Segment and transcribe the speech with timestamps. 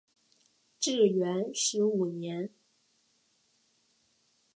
[0.79, 2.49] 至元十五年。